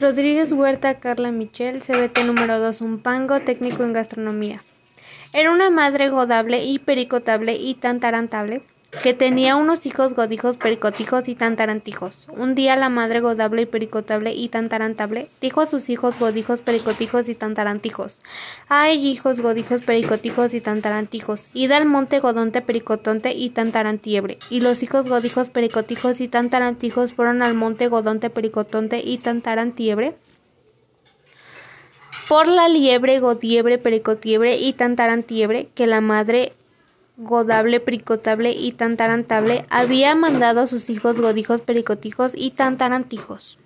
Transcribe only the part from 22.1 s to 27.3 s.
godonte, pericotonte y tantarantiebre. Y los hijos godijos, pericotijos y tantarantijos